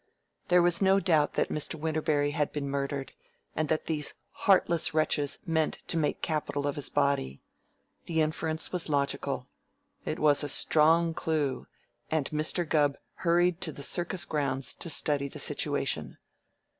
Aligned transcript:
There 0.47 0.63
was 0.63 0.81
no 0.81 0.99
doubt 0.99 1.35
that 1.35 1.49
Mr. 1.49 1.75
Winterberry 1.79 2.31
had 2.31 2.51
been 2.51 2.67
murdered, 2.67 3.13
and 3.55 3.69
that 3.69 3.85
these 3.85 4.15
heartless 4.31 4.95
wretches 4.95 5.37
meant 5.45 5.77
to 5.85 5.95
make 5.95 6.23
capital 6.23 6.65
of 6.65 6.75
his 6.75 6.89
body. 6.89 7.43
The 8.05 8.19
inference 8.19 8.71
was 8.71 8.89
logical. 8.89 9.47
It 10.03 10.17
was 10.17 10.43
a 10.43 10.49
strong 10.49 11.13
clue, 11.13 11.67
and 12.09 12.27
Mr. 12.31 12.67
Gubb 12.67 12.97
hurried 13.21 13.61
to 13.61 13.71
the 13.71 13.83
circus 13.83 14.25
grounds 14.25 14.73
to 14.73 14.89
study 14.89 15.27
the 15.27 15.39
situation. 15.39 16.17